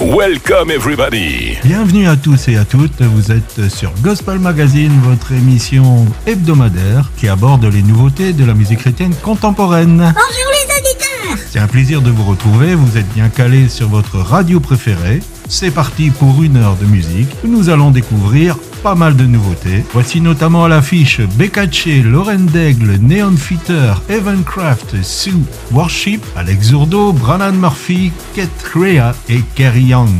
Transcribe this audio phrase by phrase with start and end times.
[0.00, 1.56] Welcome everybody.
[1.62, 7.28] Bienvenue à tous et à toutes, vous êtes sur Gospel Magazine, votre émission hebdomadaire qui
[7.28, 9.98] aborde les nouveautés de la musique chrétienne contemporaine.
[9.98, 14.16] Bonjour les auditeurs C'est un plaisir de vous retrouver, vous êtes bien calés sur votre
[14.18, 15.20] radio préférée.
[15.48, 17.30] C'est parti pour une heure de musique.
[17.44, 19.82] Nous allons découvrir pas mal de nouveautés.
[19.94, 25.42] Voici notamment à l'affiche Bekache, Lauren Daigle, Neon Fitter, Evan Craft, Sue
[25.72, 30.10] Worship, Alex Zurdo, Brannan Murphy, Kate Crea et Kerry Young.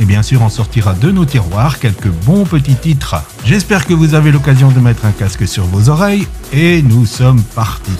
[0.00, 3.22] Et bien sûr, on sortira de nos tiroirs quelques bons petits titres.
[3.44, 7.42] J'espère que vous avez l'occasion de mettre un casque sur vos oreilles et nous sommes
[7.54, 7.92] partis.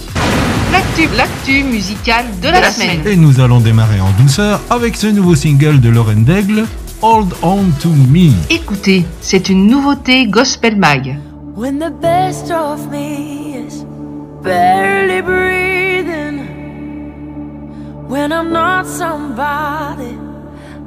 [0.72, 3.06] L'actu, l'actu musicale de la, semaine.
[3.06, 6.64] Et nous allons démarrer en douceur avec ce nouveau single de Lauren Daigle,
[7.00, 8.32] Hold On To Me.
[8.50, 11.16] Écoutez, c'est une nouveauté Gospel Mag.
[11.54, 13.84] When the best of me is
[14.42, 16.40] barely breathing,
[18.08, 20.18] when I'm not somebody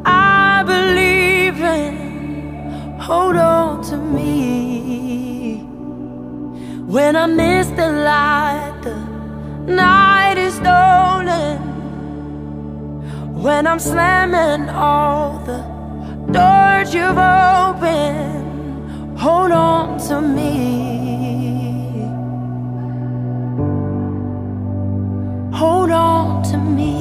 [0.04, 5.64] I believe in, hold on to me.
[6.88, 8.98] When I miss the light, the
[9.66, 11.62] night is stolen.
[13.42, 15.81] When I'm slamming all the
[16.32, 20.52] doors you've opened, hold on to me.
[25.54, 26.92] Hold on to me.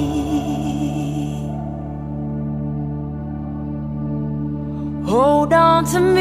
[5.07, 6.20] Hold on to me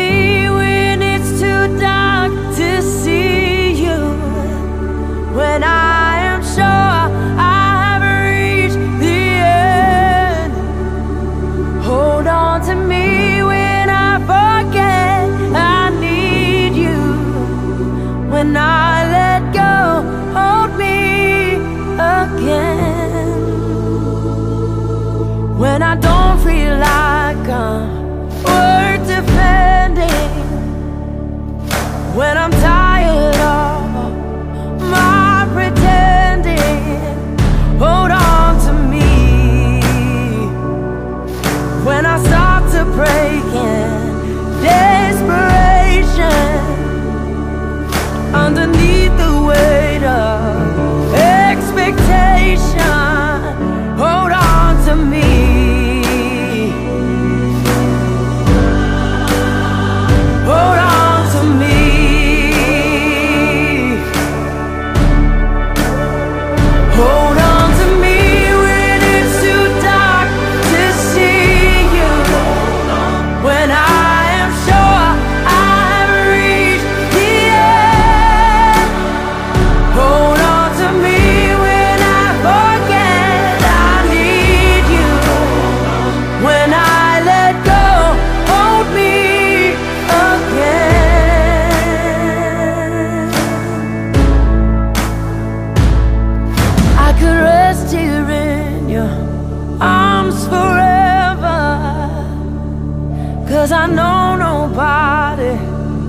[103.60, 105.52] Cause I know nobody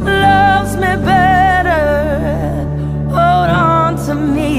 [0.05, 2.65] loves me better.
[3.09, 4.53] Hold on to me.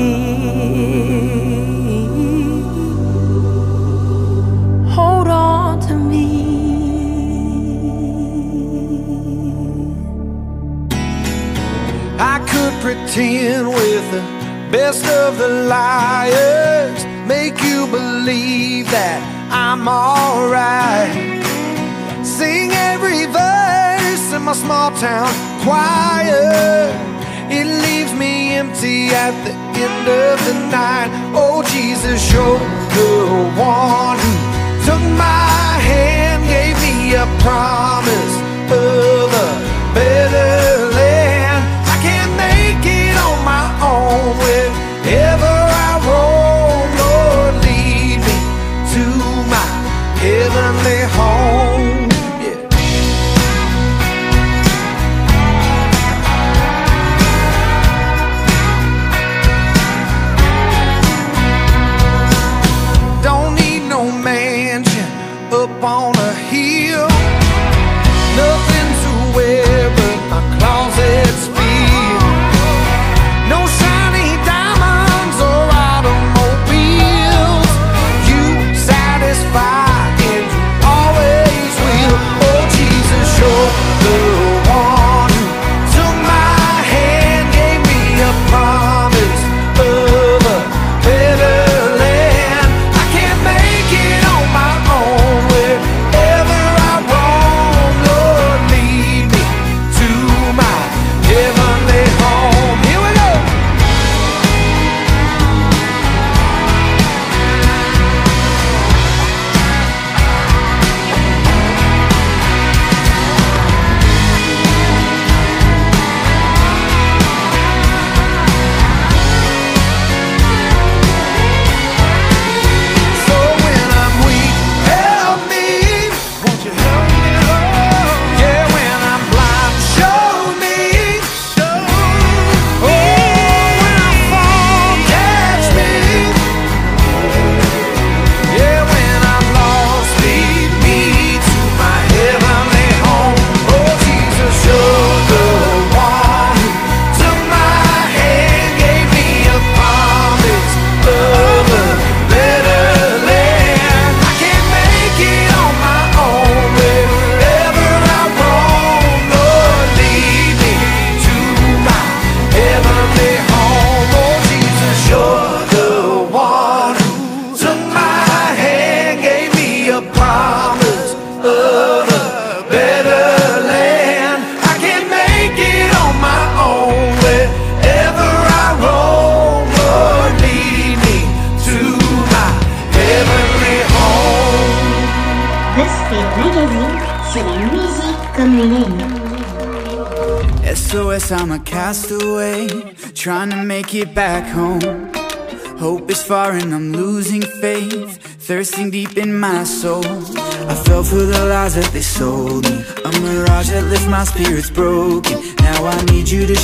[4.89, 6.27] Hold on to me.
[12.19, 14.21] I could pretend with the
[14.69, 21.20] best of the liars, make you believe that I'm alright.
[22.41, 25.29] Sing every verse in my small town
[25.61, 26.89] choir.
[27.51, 29.53] It leaves me empty at the
[29.85, 31.09] end of the night.
[31.35, 32.57] Oh, Jesus, you're
[32.97, 33.13] the
[33.61, 34.33] one who
[34.87, 38.35] took my hand, gave me a promise
[38.73, 39.49] of a
[39.93, 41.61] better land.
[41.93, 45.55] I can't make it on my own wherever
[45.87, 46.87] I roam.
[47.01, 48.37] Lord, lead me
[48.93, 49.03] to
[49.53, 49.67] my
[50.23, 51.30] heavenly home.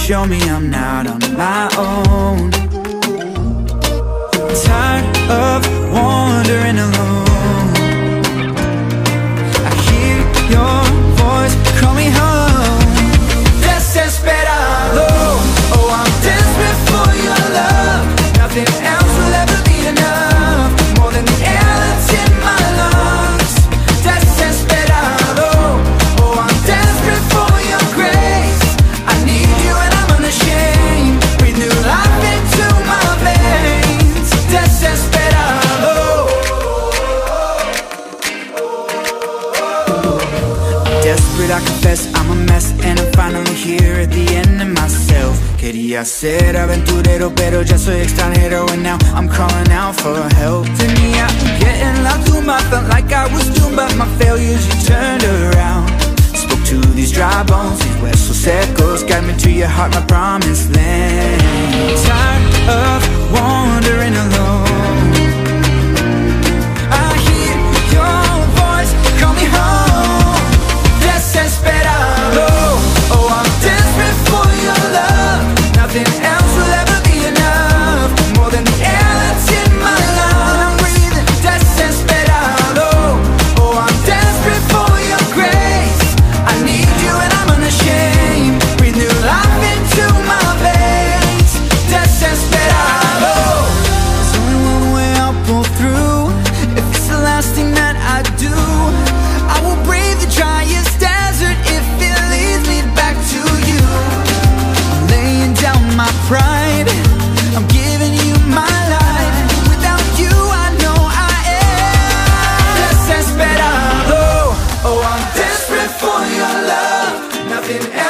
[0.07, 2.16] Show me I'm not on my own.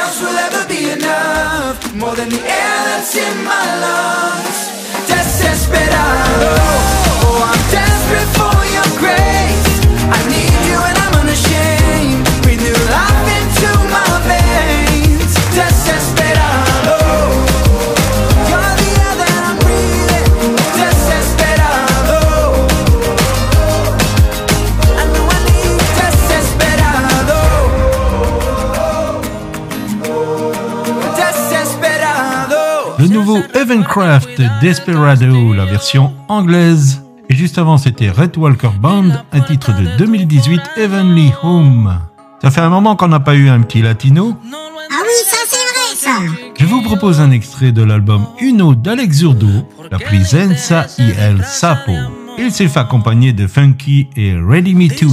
[0.08, 1.94] Else will ever be enough.
[1.94, 4.58] More than the air that's in my lungs.
[5.08, 7.07] Desesperado
[33.58, 37.02] Evencraft Desperado, la version anglaise.
[37.28, 41.98] Et juste avant, c'était Red Walker Band, un titre de 2018, Heavenly Home.
[42.40, 44.36] Ça fait un moment qu'on n'a pas eu un petit latino.
[44.44, 46.34] Ah oui, ça c'est vrai ça.
[46.56, 49.48] Je vous propose un extrait de l'album Uno d'Alex Zurdo,
[49.90, 51.94] la Presenza y el Sapo.
[52.38, 55.10] Il s'est fait accompagner de Funky et Ready Me Too.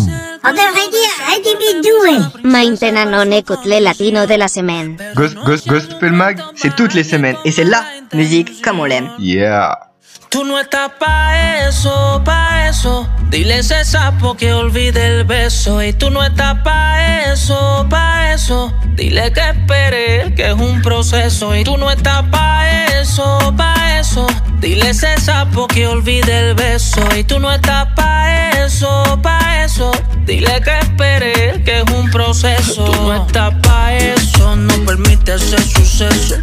[0.48, 2.44] On devrait dire Ready Me Do It.
[2.44, 4.98] Maintena non écoute les latinos de la semaine.
[5.16, 7.38] Ghost, Ghost, Gospel Mag, c'est toutes les semaines.
[7.44, 7.82] Et c'est la
[8.14, 9.10] musique comme on l'aime.
[9.20, 9.86] Yeah.
[10.30, 13.08] Tú no estás pa' eso, pa' eso.
[13.30, 15.82] Dile ese sapo que olvide el beso.
[15.82, 18.74] Y tú no estás pa' eso, pa' eso.
[18.96, 21.56] Dile que espere, que es un proceso.
[21.56, 22.68] Y tú no estás pa'
[23.00, 24.28] eso, pa' eso.
[24.60, 27.02] Dile ese sapo que olvide el beso.
[27.16, 29.92] Y tú no estás pa' eso, pa' eso.
[30.26, 32.84] Dile que espere, que es un proceso.
[32.84, 36.36] Tú no estás pa' eso, no permite ese suceso.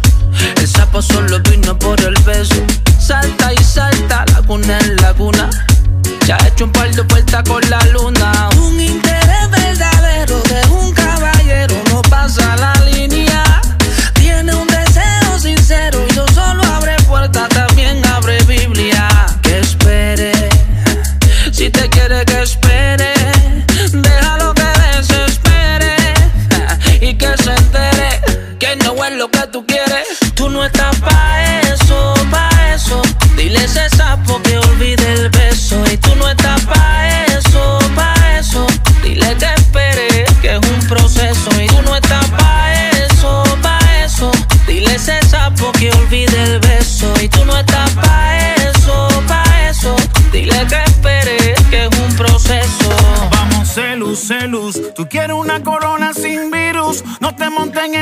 [0.93, 2.53] El sapo solo vino por el beso.
[2.99, 5.49] Salta y salta, laguna en laguna.
[6.27, 8.49] Ya he hecho un par de vueltas con la luna.
[8.61, 10.62] Un interés verdadero de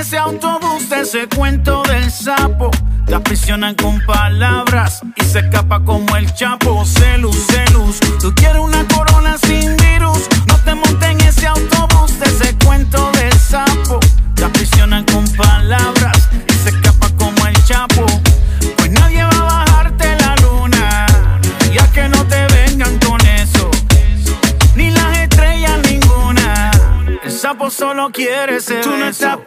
[0.02, 2.72] ese autobús, de ese cuento del sapo.
[3.06, 6.84] Te aprisionan con palabras y se escapa como el chapo.
[6.86, 10.28] Celus, celus, tú quieres una corona sin virus.
[10.48, 14.00] No te monten ese autobús, ese cuento del sapo.
[14.34, 18.06] Te aprisionan con palabras y se escapa como el chapo.
[18.78, 21.06] Pues nadie va a bajarte la luna,
[21.72, 23.70] ya que no te vengan con eso.
[24.76, 26.72] Ni las estrellas ninguna.
[27.24, 28.82] El sapo solo quiere ser.
[28.84, 29.38] Tú no estás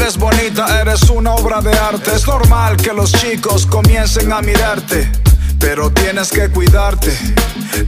[0.00, 2.14] eres bonita, eres una obra de arte.
[2.14, 5.10] Es normal que los chicos comiencen a mirarte.
[5.58, 7.16] Pero tienes que cuidarte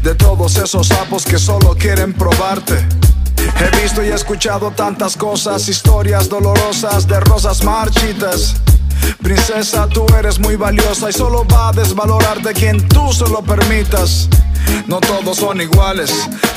[0.02, 2.84] de todos esos sapos que solo quieren probarte.
[3.36, 8.56] He visto y escuchado tantas cosas, historias dolorosas de rosas marchitas.
[9.22, 14.28] Princesa, tú eres muy valiosa y solo va a desvalorarte quien tú se lo permitas.
[14.86, 16.12] No todos son iguales,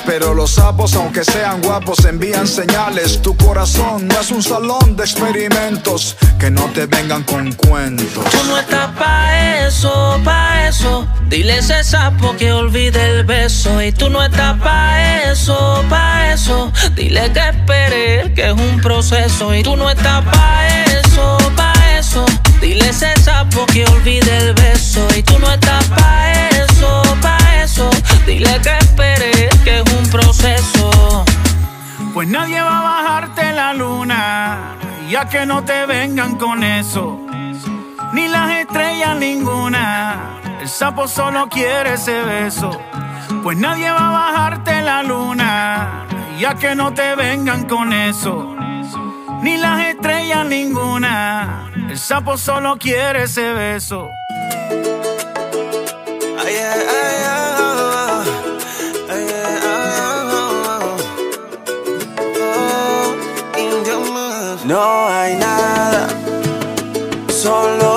[0.06, 3.22] pero los sapos, aunque sean guapos, envían señales.
[3.22, 8.26] Tu corazón no es un salón de experimentos, que no te vengan con cuentos.
[8.32, 11.08] Tú no estás pa' eso, pa' eso.
[11.30, 13.82] Dile ese sapo que olvide el beso.
[13.82, 16.72] Y tú no estás pa' eso, pa' eso.
[16.96, 19.54] Dile que espere, que es un proceso.
[19.54, 22.26] Y tú no estás pa' eso, pa' eso.
[22.62, 25.08] Dile ese sapo que olvide el beso.
[25.16, 27.43] Y tú no estás pa' eso, pa' eso.
[28.26, 31.24] Dile que espere, que es un proceso.
[32.14, 34.76] Pues nadie va a bajarte la luna,
[35.10, 37.22] ya que no te vengan con eso.
[38.12, 42.70] Ni las estrellas ninguna, el sapo solo quiere ese beso.
[43.44, 46.06] Pues nadie va a bajarte la luna,
[46.38, 48.58] ya que no te vengan con eso.
[49.42, 54.10] Ni las estrellas ninguna, el sapo solo quiere ese beso.
[56.46, 57.33] Ay, ay, ay, ay,
[64.66, 66.08] No hay nada,
[67.28, 67.93] solo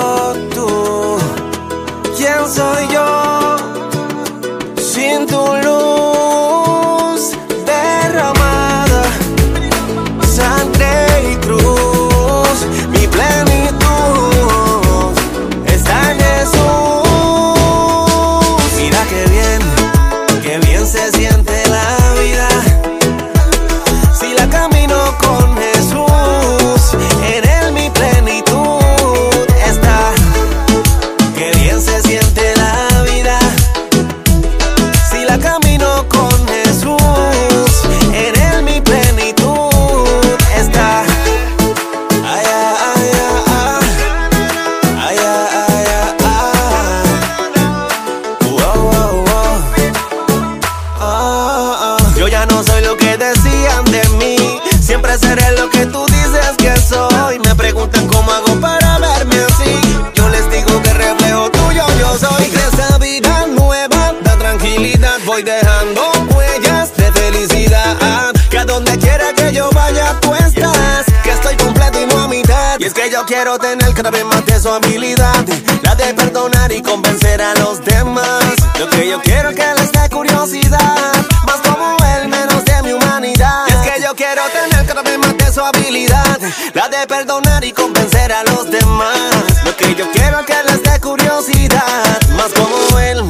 [73.46, 75.44] quiero tener cada vez más de su habilidad.
[75.82, 78.42] La de perdonar y convencer a los demás.
[78.76, 81.12] Lo que yo quiero es que les dé curiosidad.
[81.46, 83.68] Más como él, menos de mi humanidad.
[83.68, 86.40] Es que yo quiero tener cada vez más de su habilidad.
[86.74, 89.44] La de perdonar y convencer a los demás.
[89.64, 92.20] Lo que yo quiero es que les dé curiosidad.
[92.36, 93.22] Más como él,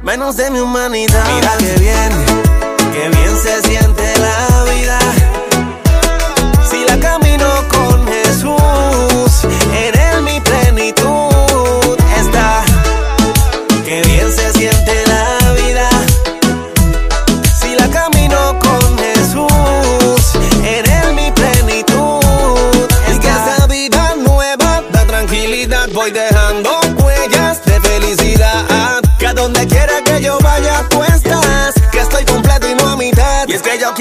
[0.00, 1.22] menos de mi humanidad.
[1.34, 2.29] Mira qué bien,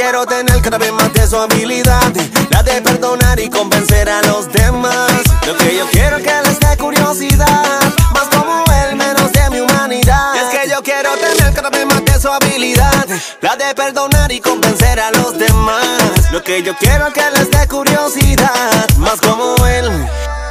[0.09, 2.01] quiero tener cada vez más de su habilidad.
[2.49, 5.11] La de perdonar y convencer a los demás.
[5.45, 7.79] Lo que yo quiero es que les dé curiosidad.
[8.11, 10.35] Más como él, menos de mi humanidad.
[10.35, 13.05] Es que yo quiero tener cada vez más de su habilidad.
[13.41, 16.31] La de perdonar y convencer a los demás.
[16.31, 18.89] Lo que yo quiero es que les dé curiosidad.
[18.97, 19.91] Más como él,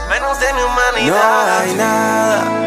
[0.09, 1.57] menos de mi humanidad.
[1.57, 2.58] No hay nada,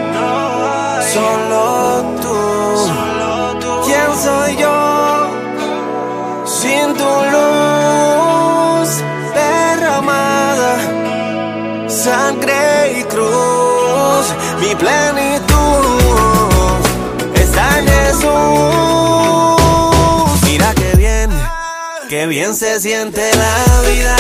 [12.02, 14.26] sangre y cruz,
[14.60, 16.00] mi plenitud
[17.36, 18.32] está en Jesús.
[20.46, 21.30] Mira qué bien,
[22.10, 24.16] qué bien se siente la vida.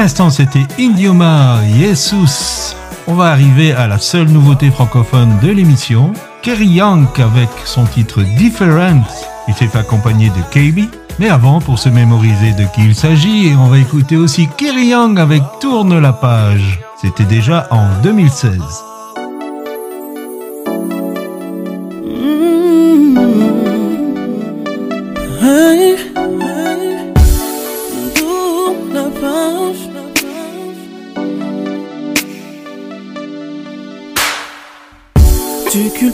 [0.00, 2.74] L'instant, c'était Indioma Jesus.
[3.06, 6.14] On va arriver à la seule nouveauté francophone de l'émission.
[6.40, 9.04] Kerry Young avec son titre Different.
[9.46, 10.88] Il s'est fait accompagner de KB.
[11.18, 15.20] Mais avant, pour se mémoriser de qui il s'agit, on va écouter aussi Kerry Young
[15.20, 16.80] avec Tourne la page.
[16.98, 18.58] C'était déjà en 2016.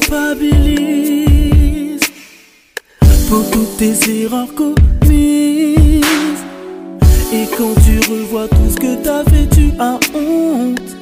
[0.07, 2.01] Tu culpabilises
[3.29, 6.05] pour toutes tes erreurs commises.
[7.33, 10.97] Et quand tu revois tout ce que t'as fait, tu as honte.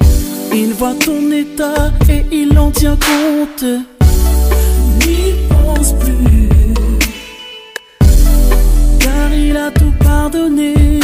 [0.53, 3.63] Il voit ton état et il en tient compte.
[5.05, 6.49] N'y pense plus
[8.99, 10.99] car il a tout pardonné.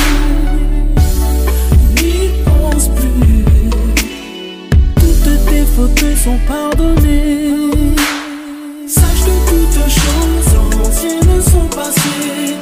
[5.46, 7.96] Tes fautes te sont pardonnées.
[8.88, 12.56] Sache que toutes choses anciennes sont passées.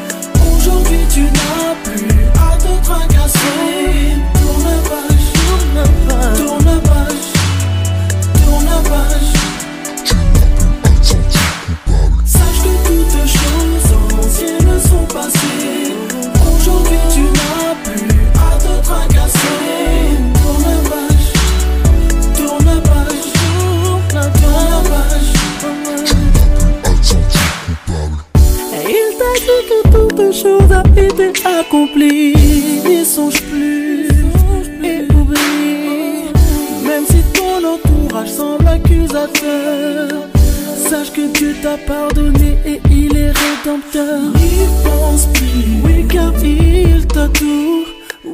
[0.55, 4.15] Aujourd'hui tu n'as plus à te tracasser.
[4.39, 7.29] Tourne la page, tourne la page, tourne la page,
[8.45, 9.29] tourne la page.
[30.41, 32.33] Chose a été accomplie.
[32.85, 34.07] N'y songe plus
[34.83, 36.31] et oublie.
[36.87, 40.07] Même si ton entourage semble accusateur.
[40.89, 44.21] Sache que Dieu t'a pardonné et il est rédempteur.
[44.35, 47.85] N'y pense plus, oui, car il t'a tout,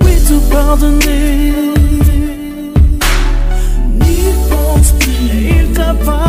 [0.01, 1.51] oui, tout pardonné.
[3.99, 6.24] N'y pense plus, il t'a pardonné,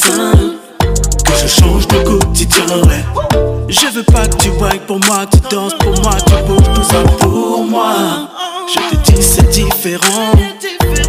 [0.00, 3.04] Que je change de quotidien ouais.
[3.68, 6.84] Je veux pas que tu wag pour moi Tu danses pour moi, tu bouges tout
[6.84, 7.94] ça pour moi.
[8.72, 10.32] Je te dis c'est différent.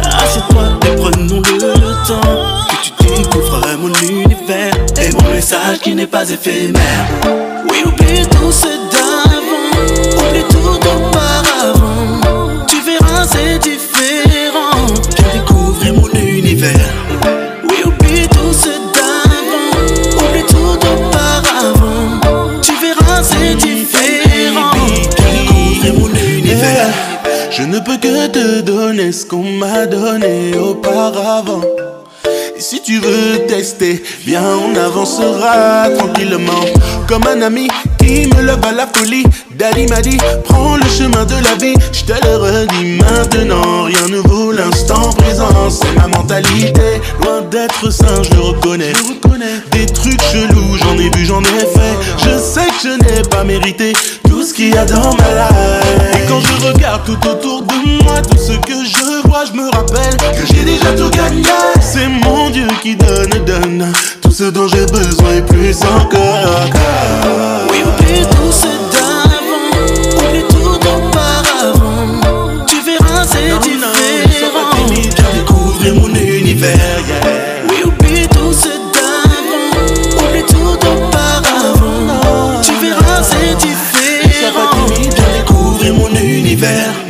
[0.02, 2.20] Assieds-toi et prenons le temps.
[2.68, 7.06] Que tu découvres mon univers Et mon message qui n'est pas éphémère.
[7.70, 7.79] Oui.
[34.26, 36.64] Bien, on avancera tranquillement.
[37.06, 39.24] Comme un ami qui me lève à la folie.
[39.54, 41.74] Dali m'a dit, prends le chemin de la vie.
[41.92, 43.84] Je te le redis maintenant.
[43.84, 45.70] Rien ne vaut l'instant présent.
[45.70, 47.00] C'est ma mentalité.
[47.22, 48.92] Loin d'être sain, je le reconnais.
[49.72, 51.96] Des trucs chelous, j'en ai vu, j'en ai fait.
[52.18, 53.92] Je sais que je n'ai pas mérité
[54.40, 56.14] tout ce qu'il y a dans ma life.
[56.14, 59.68] Et quand je regarde tout autour de moi, tout ce que je vois, je me
[59.70, 61.42] rappelle que j'ai déjà tout gagné.
[61.82, 66.70] C'est mon Dieu qui donne, donne tout ce dont j'ai besoin et plus encore.
[67.70, 72.64] Oui, oublie tout ce d'avant, oublie tout d'auparavant.
[72.66, 73.50] Tu verras, c'est
[86.50, 87.09] l'univers.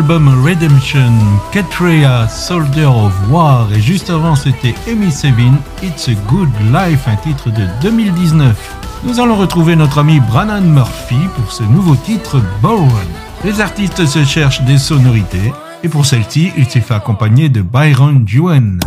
[0.00, 1.12] L'album Redemption,
[1.52, 7.16] Ketrea, Soldier of War, et juste avant c'était Amy Sevin, It's a Good Life, un
[7.16, 8.56] titre de 2019.
[9.04, 12.88] Nous allons retrouver notre ami Brannan Murphy pour ce nouveau titre Borrowed.
[13.44, 15.52] Les artistes se cherchent des sonorités,
[15.84, 18.80] et pour celle-ci, il s'est fait accompagner de Byron Duen.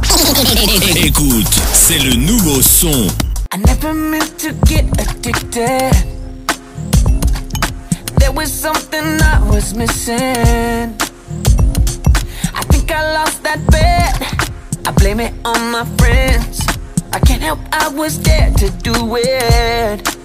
[0.96, 3.06] Écoute, c'est le nouveau son.
[3.54, 5.94] I never meant to get addicted.
[8.18, 11.03] There was something I was missing.
[12.94, 14.88] I lost that bet.
[14.88, 16.62] I blame it on my friends.
[17.12, 20.16] I can't help, I was there to do it.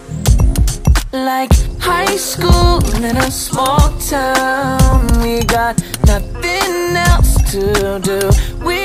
[1.13, 1.51] Like
[1.81, 5.07] high school in a small town.
[5.23, 8.21] We got nothing else to do.
[8.63, 8.81] We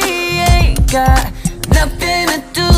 [0.56, 1.34] ain't got
[1.74, 2.70] nothing to do.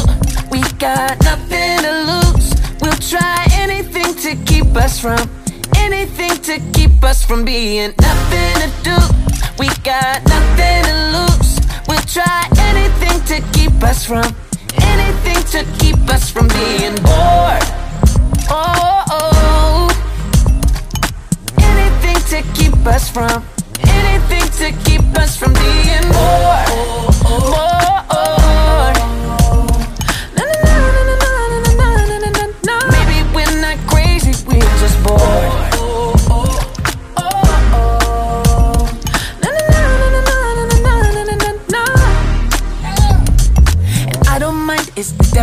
[0.49, 2.49] We got nothing to lose.
[2.81, 5.19] We'll try anything to keep us from
[5.77, 9.24] anything to keep us from being nothing to do.
[9.57, 11.59] We got nothing to lose.
[11.87, 14.25] We'll try anything to keep us from
[14.81, 17.63] anything to keep us from being bored.
[18.49, 19.89] Oh, oh.
[21.59, 23.43] anything to keep us from
[23.87, 26.69] anything to keep us from being bored.
[27.27, 27.74] Oh, Bored.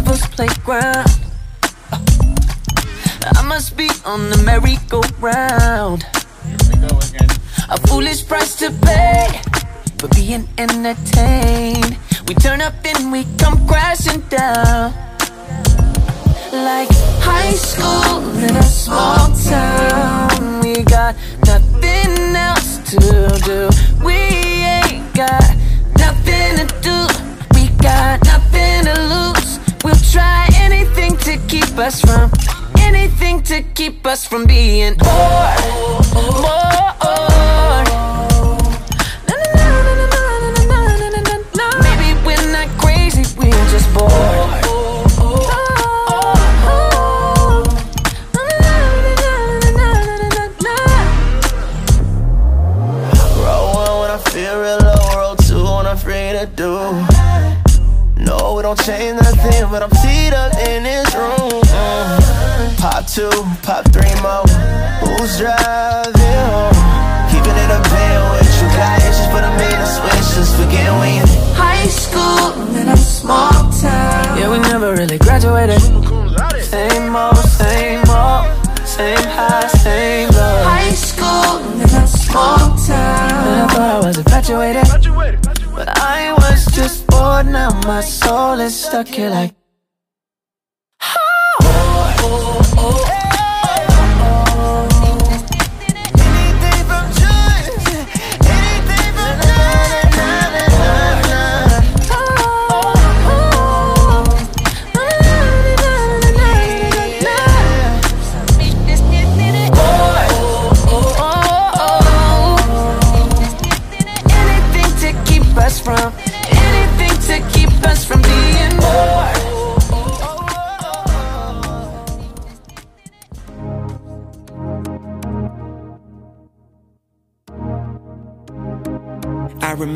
[0.03, 1.07] Devil's playground.
[3.37, 6.05] I must be on the merry-go-round.
[7.69, 9.41] A foolish price to pay
[9.99, 11.97] for being entertained.
[12.27, 14.93] We turn up and we come crashing down.
[16.53, 16.91] Like
[17.23, 20.61] high school in a small town.
[20.61, 21.15] We got
[21.47, 22.99] nothing else to
[23.45, 24.05] do.
[24.05, 25.57] We ain't got
[25.97, 26.99] nothing to do.
[27.55, 28.32] We got
[31.33, 32.31] to keep us from
[32.79, 35.57] Anything to keep us from being more
[36.43, 36.61] More
[41.81, 44.59] Maybe we're not crazy, we're just bored
[56.57, 56.73] do
[58.19, 60.33] No, don't change nothing, but I'm teed
[60.69, 61.12] in this
[63.15, 63.29] two,
[63.61, 64.49] pop three more.
[65.05, 66.17] Who's driving
[66.49, 66.73] home?
[67.29, 68.69] Keeping it a band with you.
[68.73, 70.49] Got issues, but I'm in the switches.
[70.57, 74.39] Forget when you High school in a small town.
[74.39, 75.83] Yeah, we never really graduated.
[76.63, 78.49] Same old, same old,
[78.89, 80.65] same high, same low.
[80.65, 83.31] High school in a small town.
[83.47, 84.87] And I thought I was infatuated,
[85.75, 87.47] but I was just bored.
[87.47, 89.62] Now my soul is stuck here like.
[92.25, 93.12] Anything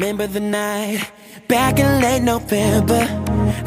[0.07, 1.11] remember the night
[1.48, 3.02] back in late November.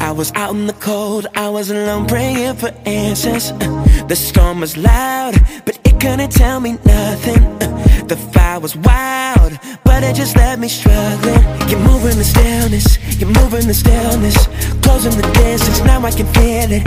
[0.00, 3.50] I was out in the cold, I was alone praying for answers.
[3.50, 5.34] Uh, The storm was loud,
[5.66, 7.42] but it couldn't tell me nothing.
[7.60, 7.68] Uh,
[8.06, 9.52] The fire was wild,
[9.84, 11.42] but it just left me struggling.
[11.68, 12.88] You're moving the stillness,
[13.20, 14.38] you're moving the stillness.
[14.84, 16.84] Closing the distance, now I can feel it.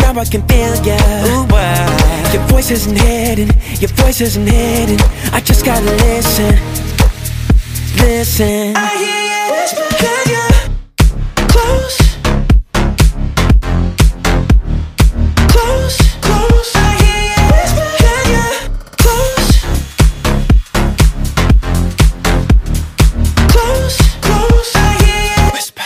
[0.00, 0.96] Now I can feel ya.
[1.28, 2.32] Ooh, wow.
[2.32, 3.48] Your voice isn't hidden,
[3.82, 4.98] your voice isn't hidden.
[5.36, 6.93] I just gotta listen
[7.96, 8.76] listen.
[8.76, 10.44] I hear you whisper, can you
[11.52, 11.98] close?
[15.52, 16.70] Close, close.
[16.76, 18.46] I hear you whisper, can you
[19.02, 19.48] close?
[23.52, 24.70] Close, close.
[24.76, 25.82] I hear you whisper.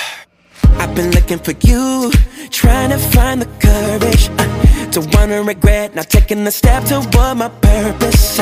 [0.81, 2.11] I've been looking for you,
[2.51, 4.58] trying to find the courage uh,
[4.93, 8.39] to wanna regret not taking the step toward my purpose.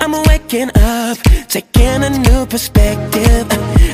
[0.00, 3.48] I'm waking up, taking a new perspective.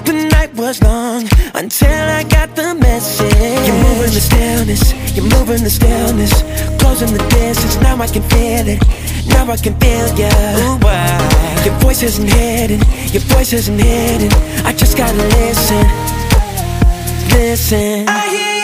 [0.07, 3.67] The night was long until I got the message.
[3.67, 4.85] You're moving the stillness,
[5.17, 6.35] you're moving the stillness,
[6.81, 7.77] closing the distance.
[7.81, 8.81] Now I can feel it,
[9.29, 10.31] now I can feel ya.
[10.63, 11.65] Ooh, wow.
[11.65, 12.81] Your voice isn't hidden,
[13.13, 14.31] your voice isn't hidden.
[14.65, 16.17] I just gotta listen
[17.37, 18.09] listen.
[18.09, 18.56] I hear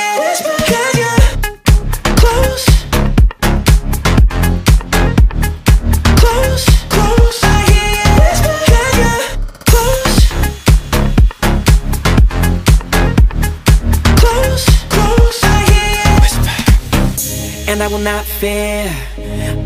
[17.73, 18.85] and I will not fear.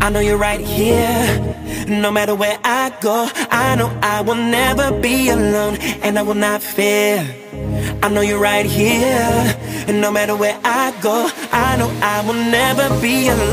[0.01, 1.27] I know you're right here.
[1.89, 6.33] No matter where I go, I know I will never be alone, and I will
[6.33, 7.27] not fear.
[8.01, 9.55] I know you're right here,
[9.87, 13.51] and no matter where I go, I know I will never be alone.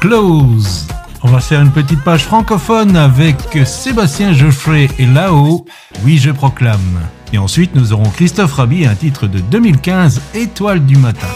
[0.00, 0.86] Close.
[1.22, 5.64] On va faire une petite page francophone avec Sébastien Geoffrey et là-haut,
[6.04, 7.00] Oui je proclame.
[7.32, 11.28] Et ensuite nous aurons Christophe Rabi, un titre de 2015, Étoile du matin.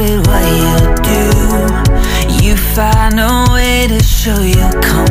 [0.00, 2.44] what you do.
[2.44, 5.07] You find a way to show your.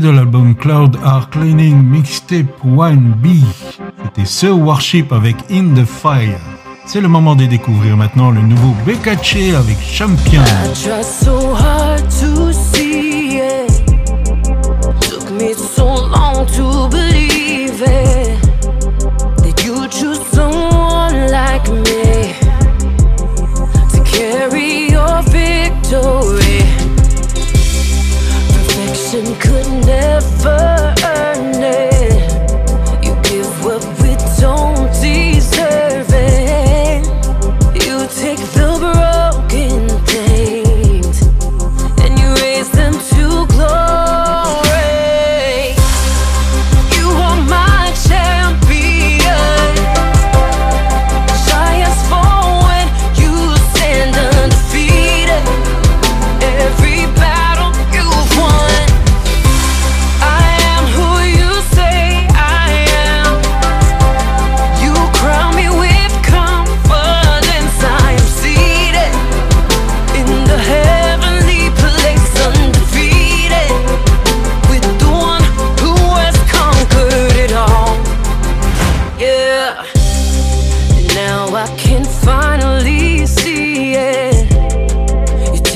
[0.00, 3.42] de l'album Cloud Are Cleaning Mixtape 1B.
[4.04, 6.38] C'était ce Worship avec In the Fire.
[6.86, 10.42] C'est le moment de découvrir maintenant le nouveau Bekache avec Champion.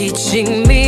[0.00, 0.79] 已经没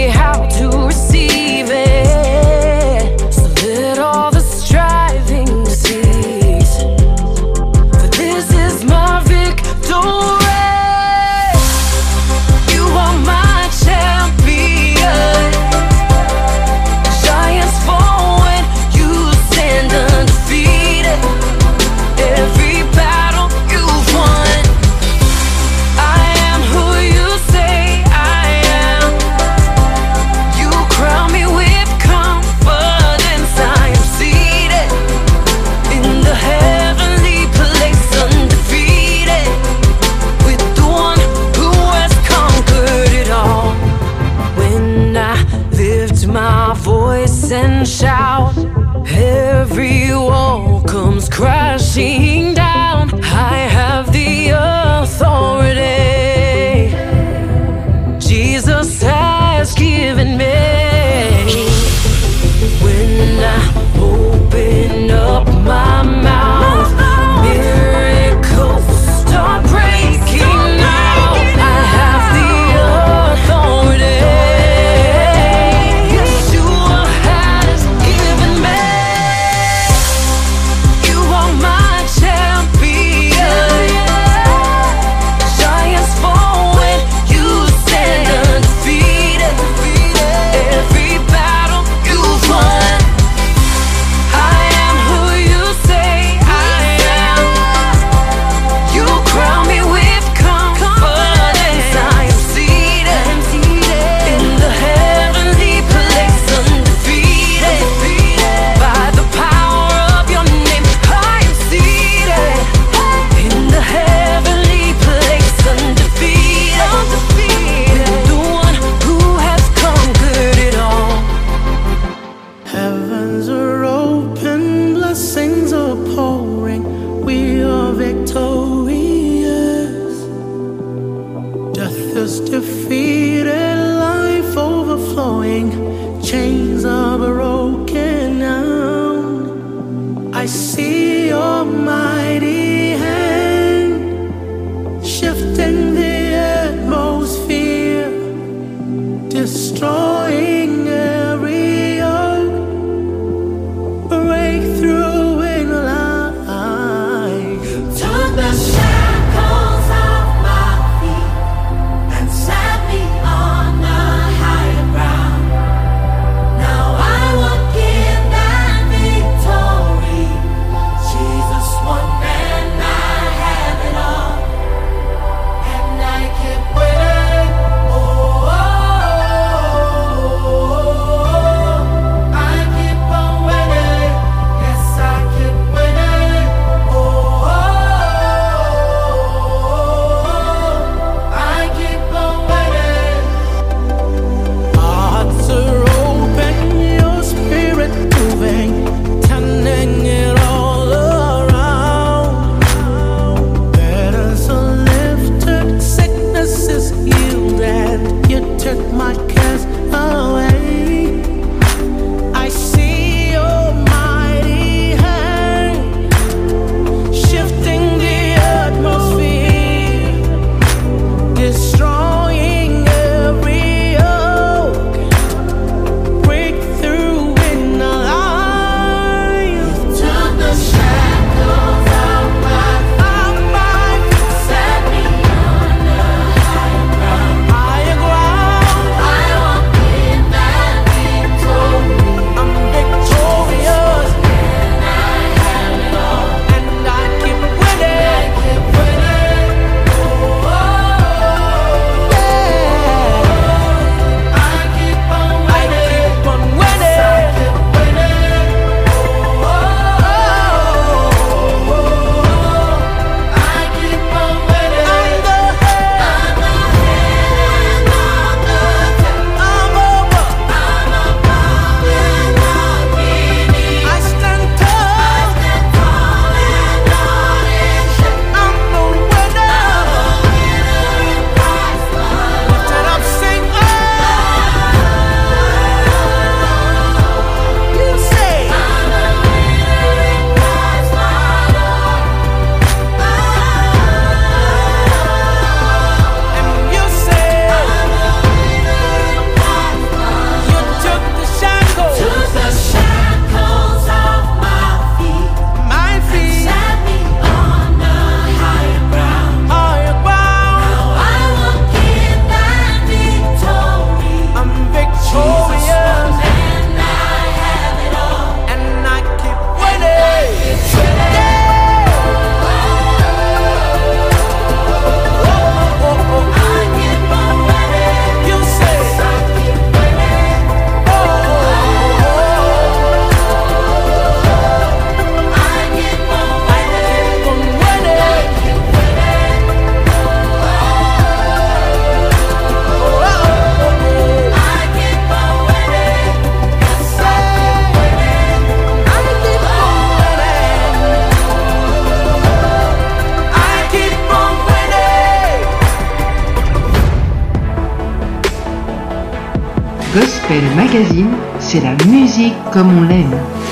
[361.53, 363.52] c'est la musique comme on l'aime.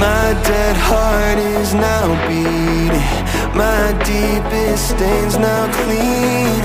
[0.00, 3.04] My dead heart is now beating.
[3.54, 6.56] My deepest stains now clean.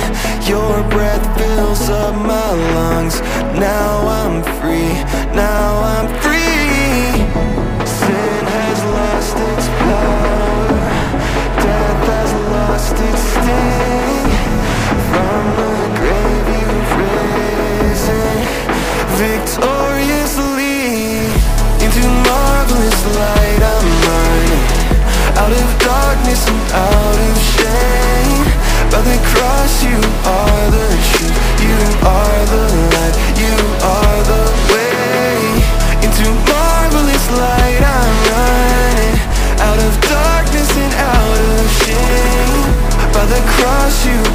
[0.47, 3.19] Your breath fills up my lungs.
[3.59, 4.93] Now I'm free.
[5.35, 7.11] Now I'm free.
[7.99, 10.79] Sin has lost its power.
[11.67, 14.31] Death has lost its sting.
[15.11, 16.91] From the grave you've
[17.83, 18.37] risen
[19.19, 19.74] victoriously
[26.75, 28.43] out of shame.
[28.91, 29.97] By the cross, you
[30.27, 31.37] are the truth.
[31.63, 33.15] You are the light.
[33.39, 33.55] You
[33.95, 35.39] are the way
[36.05, 37.81] into marvelous light.
[37.95, 39.17] I'm running
[39.67, 42.63] out of darkness and out of shame.
[43.15, 44.34] By the cross, you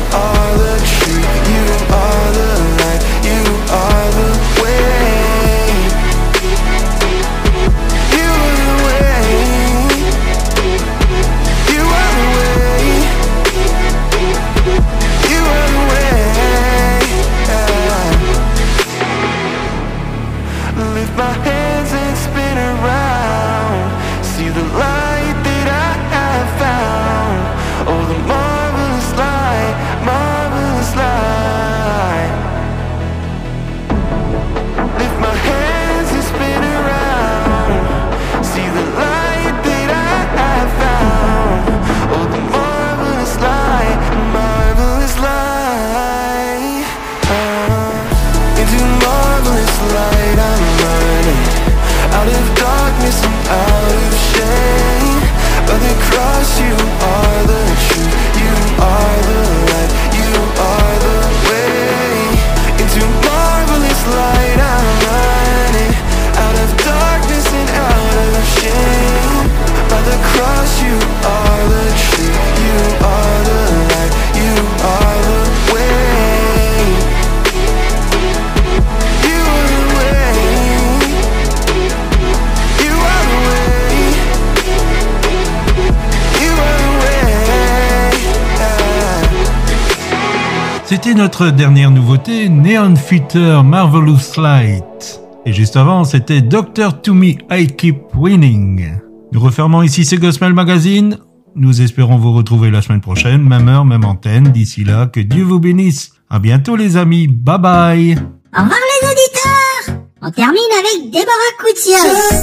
[91.21, 95.21] notre dernière nouveauté, Neon Fitter Marvelous Light.
[95.45, 98.93] Et juste avant, c'était Doctor To Me, I Keep Winning.
[99.31, 101.18] Nous refermons ici ce Gospel Magazine.
[101.55, 104.45] Nous espérons vous retrouver la semaine prochaine, même heure, même antenne.
[104.45, 106.12] D'ici là, que Dieu vous bénisse.
[106.31, 107.27] À bientôt les amis.
[107.27, 108.12] Bye bye.
[108.57, 112.41] Au revoir les auditeurs On termine avec Déborah Coutios.